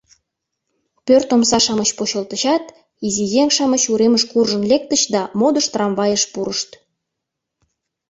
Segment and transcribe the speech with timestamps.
[1.05, 2.63] Пӧрт омса-шамыч почылтычат,
[3.05, 6.69] изи еҥ-шамыч уремыш куржын лектыч да модыш трамвайыш пурышт.